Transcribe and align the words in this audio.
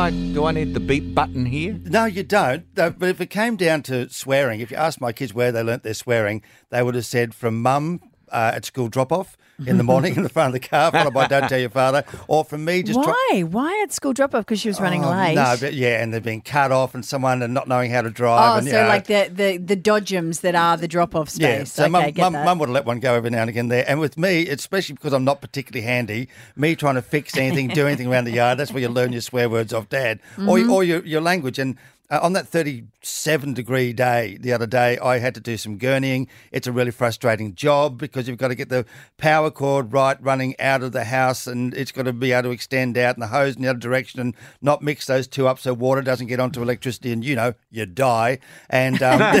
I 0.00 0.10
do 0.32 0.46
I 0.46 0.52
need 0.52 0.72
the 0.72 0.80
beep 0.80 1.14
button 1.14 1.44
here? 1.44 1.78
No, 1.84 2.06
you 2.06 2.22
don't. 2.22 2.64
Uh, 2.74 2.88
But 2.88 3.10
if 3.10 3.20
it 3.20 3.26
came 3.28 3.56
down 3.56 3.82
to 3.82 4.08
swearing, 4.08 4.60
if 4.60 4.70
you 4.70 4.78
asked 4.78 4.98
my 4.98 5.12
kids 5.12 5.34
where 5.34 5.52
they 5.52 5.62
learnt 5.62 5.82
their 5.82 5.92
swearing, 5.92 6.40
they 6.70 6.82
would 6.82 6.94
have 6.94 7.04
said 7.04 7.34
from 7.34 7.60
mum 7.60 8.00
uh, 8.32 8.52
at 8.54 8.64
school 8.64 8.88
drop 8.88 9.12
off 9.12 9.36
in 9.66 9.76
the 9.76 9.84
morning 9.84 10.16
in 10.16 10.22
the 10.22 10.30
front 10.30 10.54
of 10.54 10.60
the 10.62 10.66
car, 10.66 10.90
followed 10.90 11.12
by 11.12 11.26
don't 11.26 11.46
tell 11.46 11.58
your 11.60 11.68
father, 11.68 12.02
or 12.28 12.44
from 12.46 12.64
me 12.64 12.82
just 12.82 13.02
try- 13.02 13.12
Why? 13.32 13.42
Why 13.42 13.82
at 13.82 13.92
school 13.92 14.14
drop 14.14 14.34
off? 14.34 14.46
Because 14.46 14.58
she 14.58 14.68
was 14.68 14.80
running 14.80 15.04
Oh, 15.04 15.10
late. 15.10 15.34
No, 15.34 15.54
but 15.60 15.74
yeah, 15.74 16.02
and 16.02 16.14
they've 16.14 16.22
been 16.22 16.40
cut 16.40 16.72
off, 16.72 16.94
and 16.94 17.04
someone 17.04 17.42
and 17.42 17.52
not 17.52 17.68
knowing 17.68 17.90
how 17.90 18.00
to 18.00 18.08
drive. 18.08 18.54
Oh, 18.54 18.58
and, 18.58 18.66
so 18.66 18.80
know, 18.82 18.88
like 18.88 19.06
the, 19.06 19.30
the, 19.30 19.58
the 19.58 19.76
dodgems 19.76 20.40
that 20.40 20.54
are 20.54 20.78
the 20.78 20.88
drop 20.88 21.14
off 21.14 21.28
space. 21.28 21.40
Yeah, 21.42 21.64
so 21.64 21.84
okay, 21.84 22.12
mum, 22.16 22.32
mum, 22.32 22.44
mum 22.44 22.58
would 22.60 22.70
have 22.70 22.74
let 22.74 22.86
one 22.86 23.00
go 23.00 23.12
every 23.14 23.28
now 23.28 23.42
and 23.42 23.50
again 23.50 23.68
there. 23.68 23.84
And 23.86 24.00
with 24.00 24.16
me, 24.16 24.48
especially 24.48 24.94
because 24.94 25.12
I'm 25.12 25.24
not 25.24 25.42
particularly 25.42 25.84
handy, 25.86 26.28
me 26.56 26.74
trying 26.74 26.94
to 26.94 27.02
fix 27.02 27.36
anything, 27.36 27.68
do 27.68 27.86
anything 27.86 28.06
around 28.10 28.24
the 28.24 28.32
yard, 28.32 28.56
that's 28.58 28.72
where 28.72 28.80
you 28.80 28.88
learn 28.88 29.12
your 29.12 29.20
swear 29.20 29.50
words 29.50 29.74
off 29.74 29.90
dad 29.90 30.20
or, 30.38 30.56
Mm-hmm. 30.56 30.70
or 30.70 30.84
your, 30.84 31.04
your 31.04 31.20
language. 31.20 31.58
And 31.58 31.76
uh, 32.10 32.18
on 32.22 32.32
that 32.32 32.48
37 32.48 33.54
degree 33.54 33.92
day 33.92 34.36
the 34.40 34.52
other 34.52 34.66
day, 34.66 34.98
I 34.98 35.18
had 35.18 35.34
to 35.34 35.40
do 35.40 35.56
some 35.56 35.78
gurneying. 35.78 36.26
It's 36.52 36.66
a 36.66 36.72
really 36.72 36.90
frustrating 36.90 37.54
job 37.54 37.98
because 37.98 38.28
you've 38.28 38.38
got 38.38 38.48
to 38.48 38.54
get 38.54 38.68
the 38.68 38.84
power 39.16 39.50
cord 39.50 39.92
right 39.92 40.20
running 40.22 40.58
out 40.60 40.82
of 40.82 40.92
the 40.92 41.04
house 41.04 41.46
and 41.46 41.72
it's 41.74 41.92
got 41.92 42.02
to 42.04 42.12
be 42.12 42.32
able 42.32 42.44
to 42.44 42.50
extend 42.50 42.98
out 42.98 43.14
and 43.16 43.22
the 43.22 43.28
hose 43.28 43.56
in 43.56 43.62
the 43.62 43.68
other 43.68 43.78
direction 43.78 44.20
and 44.20 44.34
not 44.60 44.82
mix 44.82 45.06
those 45.06 45.28
two 45.28 45.46
up 45.46 45.58
so 45.58 45.72
water 45.72 46.02
doesn't 46.02 46.26
get 46.26 46.40
onto 46.40 46.62
electricity 46.62 47.12
and, 47.12 47.24
you 47.24 47.36
know, 47.36 47.54
you 47.70 47.86
die. 47.86 48.38
And 48.68 49.02
um, 49.02 49.20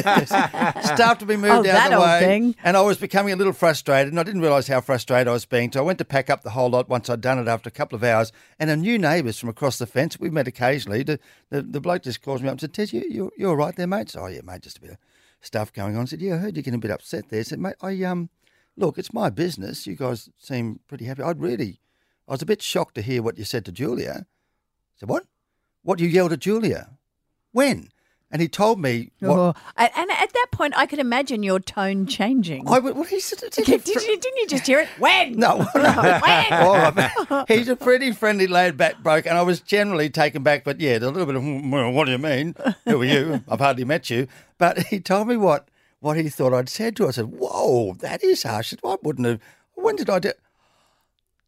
stuff 0.82 1.18
to 1.18 1.26
be 1.26 1.36
moved 1.36 1.66
Oh, 1.66 1.70
out 1.70 1.92
of 1.92 1.98
the 2.00 2.04
way. 2.06 2.20
thing. 2.20 2.54
And 2.62 2.76
I 2.76 2.80
was 2.82 2.98
becoming 2.98 3.32
a 3.32 3.36
little 3.36 3.52
frustrated, 3.52 4.12
and 4.12 4.20
I 4.20 4.22
didn't 4.22 4.42
realise 4.42 4.68
how 4.68 4.80
frustrated 4.80 5.26
I 5.28 5.32
was 5.32 5.44
being. 5.44 5.72
So 5.72 5.80
I 5.80 5.82
went 5.82 5.98
to 5.98 6.04
pack 6.04 6.30
up 6.30 6.42
the 6.42 6.50
whole 6.50 6.70
lot 6.70 6.88
once 6.88 7.10
I'd 7.10 7.20
done 7.20 7.38
it 7.38 7.48
after 7.48 7.68
a 7.68 7.72
couple 7.72 7.96
of 7.96 8.04
hours. 8.04 8.32
And 8.58 8.70
a 8.70 8.76
new 8.76 8.98
neighbours 8.98 9.38
from 9.38 9.48
across 9.48 9.78
the 9.78 9.86
fence, 9.86 10.20
we 10.20 10.30
met 10.30 10.46
occasionally. 10.46 11.02
The, 11.02 11.18
the, 11.50 11.62
the 11.62 11.80
bloke 11.80 12.02
just 12.02 12.22
calls 12.22 12.42
me 12.42 12.48
up 12.48 12.58
and 12.62 12.74
said, 12.74 12.74
Ted, 12.74 12.92
you, 12.92 13.04
you, 13.08 13.30
you're 13.36 13.50
all 13.50 13.56
right 13.56 13.74
there, 13.74 13.86
mate? 13.86 14.10
So, 14.10 14.20
oh, 14.20 14.26
yeah, 14.26 14.40
mate, 14.42 14.62
just 14.62 14.78
a 14.78 14.80
bit 14.80 14.90
of 14.90 14.98
stuff 15.40 15.72
going 15.72 15.96
on. 15.96 16.02
I 16.02 16.04
said, 16.06 16.20
yeah, 16.20 16.34
I 16.34 16.38
heard 16.38 16.56
you're 16.56 16.62
getting 16.62 16.78
a 16.78 16.78
bit 16.78 16.90
upset 16.90 17.28
there. 17.28 17.40
I 17.40 17.44
said, 17.44 17.58
mate, 17.58 17.76
I, 17.80 18.02
um, 18.04 18.30
look, 18.76 18.98
it's 18.98 19.12
my 19.12 19.30
business. 19.30 19.86
You 19.86 19.96
guys 19.96 20.28
seem 20.38 20.80
pretty 20.86 21.04
happy. 21.06 21.22
I'd 21.22 21.40
really, 21.40 21.80
I 22.28 22.32
was 22.32 22.42
a 22.42 22.46
bit 22.46 22.62
shocked 22.62 22.94
to 22.96 23.02
hear 23.02 23.22
what 23.22 23.38
you 23.38 23.44
said 23.44 23.64
to 23.66 23.72
Julia. 23.72 24.26
I 24.26 24.94
said, 24.96 25.08
what? 25.08 25.24
What 25.82 26.00
you 26.00 26.08
yelled 26.08 26.32
at 26.32 26.40
Julia? 26.40 26.90
When? 27.52 27.88
And 28.30 28.40
he 28.40 28.48
told 28.48 28.78
me 28.78 29.10
what. 29.18 29.38
Oh, 29.38 29.54
and 29.76 30.09
point, 30.60 30.74
I 30.76 30.84
could 30.84 30.98
imagine 30.98 31.42
your 31.42 31.58
tone 31.58 32.06
changing. 32.06 32.68
I, 32.68 32.78
would- 32.80 32.94
well, 32.94 33.04
he 33.04 33.18
said, 33.18 33.38
did, 33.50 33.66
you, 33.66 33.78
didn't 33.78 34.36
you 34.36 34.46
just 34.46 34.66
hear 34.66 34.80
it? 34.80 34.88
When? 34.98 35.32
No, 35.36 35.58
When? 35.74 35.82
All 36.52 36.74
right. 36.92 37.44
He's 37.48 37.68
a 37.68 37.76
pretty 37.76 38.12
friendly, 38.12 38.46
laid 38.46 38.76
back 38.76 39.02
bloke, 39.02 39.24
and 39.24 39.38
I 39.38 39.42
was 39.42 39.60
generally 39.60 40.10
taken 40.10 40.42
back. 40.42 40.64
But 40.64 40.78
yeah, 40.78 40.98
a 40.98 41.00
little 41.08 41.24
bit 41.24 41.36
of, 41.36 41.42
"Hmm, 41.42 41.70
well, 41.70 41.90
what 41.90 42.04
do 42.04 42.12
you 42.12 42.18
mean? 42.18 42.54
Who 42.84 43.00
are 43.00 43.04
you? 43.06 43.42
I've 43.48 43.60
hardly 43.60 43.84
met 43.86 44.10
you. 44.10 44.26
But 44.58 44.78
he 44.88 45.00
told 45.00 45.28
me 45.28 45.38
what 45.38 45.68
what 46.00 46.18
he 46.18 46.28
thought 46.28 46.52
I'd 46.52 46.68
said 46.68 46.94
to 46.96 47.04
her. 47.04 47.08
I 47.08 47.12
said, 47.12 47.26
whoa, 47.26 47.94
that 48.00 48.22
is 48.22 48.42
harsh. 48.42 48.74
I 48.84 48.96
wouldn't 49.02 49.26
have. 49.26 49.40
When 49.74 49.96
did 49.96 50.10
I 50.10 50.18
do? 50.18 50.32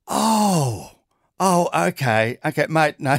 Oh, 0.08 0.92
oh, 1.38 1.68
okay, 1.88 2.38
okay, 2.44 2.66
mate. 2.68 2.96
No, 2.98 3.18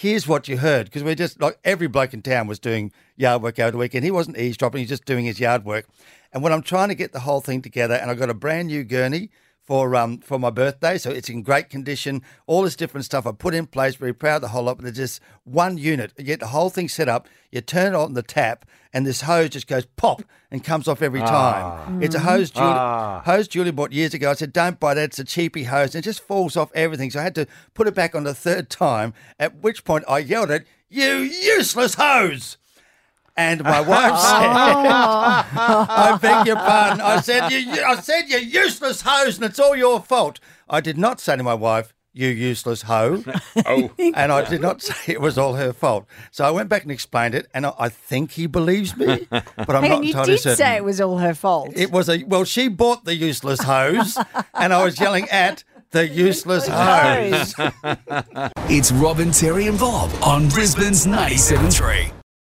here's 0.00 0.26
what 0.26 0.48
you 0.48 0.56
heard 0.56 0.86
because 0.86 1.04
we're 1.04 1.14
just 1.14 1.40
like 1.42 1.58
every 1.62 1.86
bloke 1.86 2.14
in 2.14 2.22
town 2.22 2.46
was 2.46 2.58
doing 2.58 2.90
yard 3.16 3.42
work 3.42 3.58
over 3.58 3.70
the 3.70 3.76
weekend. 3.76 4.02
He 4.02 4.10
wasn't 4.10 4.38
eavesdropping; 4.38 4.80
he's 4.80 4.88
just 4.88 5.04
doing 5.04 5.26
his 5.26 5.38
yard 5.38 5.64
work. 5.64 5.86
And 6.32 6.42
when 6.42 6.52
I'm 6.52 6.62
trying 6.62 6.88
to 6.88 6.94
get 6.94 7.12
the 7.12 7.20
whole 7.20 7.40
thing 7.40 7.60
together, 7.60 7.94
and 7.94 8.10
I 8.10 8.14
got 8.14 8.30
a 8.30 8.34
brand 8.34 8.68
new 8.68 8.82
gurney 8.82 9.30
for 9.70 9.94
um 9.94 10.18
for 10.18 10.36
my 10.36 10.50
birthday, 10.50 10.98
so 10.98 11.12
it's 11.12 11.28
in 11.28 11.44
great 11.44 11.70
condition. 11.70 12.22
All 12.48 12.62
this 12.62 12.74
different 12.74 13.04
stuff 13.04 13.24
I 13.24 13.30
put 13.30 13.54
in 13.54 13.68
place. 13.68 13.94
Very 13.94 14.12
proud 14.12 14.36
of 14.36 14.42
the 14.42 14.48
whole 14.48 14.64
lot. 14.64 14.78
But 14.78 14.82
there's 14.82 14.96
just 14.96 15.20
one 15.44 15.78
unit. 15.78 16.12
You 16.18 16.24
get 16.24 16.40
the 16.40 16.48
whole 16.48 16.70
thing 16.70 16.88
set 16.88 17.08
up. 17.08 17.28
You 17.52 17.60
turn 17.60 17.94
on 17.94 18.14
the 18.14 18.22
tap, 18.24 18.66
and 18.92 19.06
this 19.06 19.20
hose 19.20 19.50
just 19.50 19.68
goes 19.68 19.86
pop 19.86 20.24
and 20.50 20.64
comes 20.64 20.88
off 20.88 21.02
every 21.02 21.20
time. 21.20 22.02
It's 22.02 22.16
a 22.16 22.18
hose 22.18 22.50
Julie, 22.50 22.66
hose 23.24 23.46
Julie 23.46 23.70
bought 23.70 23.92
years 23.92 24.12
ago. 24.12 24.32
I 24.32 24.34
said, 24.34 24.52
"Don't 24.52 24.80
buy 24.80 24.94
that. 24.94 25.04
It's 25.04 25.20
a 25.20 25.24
cheapy 25.24 25.62
hose. 25.62 25.94
And 25.94 26.04
it 26.04 26.04
just 26.04 26.20
falls 26.20 26.56
off 26.56 26.72
everything." 26.74 27.12
So 27.12 27.20
I 27.20 27.22
had 27.22 27.36
to 27.36 27.46
put 27.72 27.86
it 27.86 27.94
back 27.94 28.16
on 28.16 28.24
the 28.24 28.34
third 28.34 28.70
time. 28.70 29.14
At 29.38 29.62
which 29.62 29.84
point 29.84 30.02
I 30.08 30.18
yelled 30.18 30.50
at 30.50 30.64
you, 30.88 31.18
useless 31.18 31.94
hose. 31.94 32.56
And 33.40 33.64
my 33.64 33.80
wife 33.80 34.12
oh. 34.14 34.16
said, 34.16 34.50
I 35.54 36.18
beg 36.20 36.46
your 36.46 36.56
pardon. 36.56 37.00
I 37.00 37.20
said, 37.20 37.50
you, 37.50 37.58
you- 37.58 37.82
I 37.84 37.96
said, 38.00 38.28
you 38.28 38.38
useless 38.38 39.00
hose, 39.02 39.36
and 39.36 39.44
it's 39.46 39.58
all 39.58 39.74
your 39.74 40.00
fault. 40.00 40.40
I 40.68 40.80
did 40.80 40.98
not 40.98 41.20
say 41.20 41.36
to 41.36 41.42
my 41.42 41.54
wife, 41.54 41.94
you 42.12 42.28
useless 42.28 42.82
hoe. 42.82 43.22
Oh, 43.66 43.90
And 43.98 44.32
I 44.32 44.48
did 44.48 44.60
not 44.60 44.82
say 44.88 45.12
it 45.14 45.20
was 45.20 45.38
all 45.38 45.54
her 45.54 45.72
fault. 45.72 46.06
So 46.30 46.44
I 46.44 46.50
went 46.50 46.68
back 46.68 46.82
and 46.82 46.90
explained 46.92 47.34
it, 47.34 47.46
and 47.54 47.66
I, 47.66 47.72
I 47.78 47.88
think 47.88 48.32
he 48.32 48.46
believes 48.46 48.96
me, 48.96 49.26
but 49.30 49.70
I'm 49.70 49.82
Hang 49.82 49.90
not 49.90 49.96
on, 49.98 50.02
you 50.02 50.08
entirely 50.10 50.32
did 50.34 50.40
certain. 50.40 50.56
say 50.56 50.76
it 50.76 50.84
was 50.84 51.00
all 51.00 51.18
her 51.18 51.34
fault. 51.34 51.70
It 51.74 51.90
was 51.90 52.08
a 52.08 52.22
well. 52.24 52.44
She 52.44 52.68
bought 52.68 53.04
the 53.04 53.14
useless 53.14 53.62
hose, 53.62 54.18
and 54.54 54.72
I 54.72 54.84
was 54.84 54.98
yelling 55.00 55.28
at 55.30 55.62
the 55.92 56.06
useless 56.08 56.66
hose. 56.70 57.52
Hose. 57.54 57.70
It's 58.68 58.92
Robin, 58.92 59.30
Terry, 59.30 59.66
and 59.68 59.78
Bob 59.78 60.10
on 60.22 60.48
Brisbane's 60.48 61.06
97.3. 61.06 62.12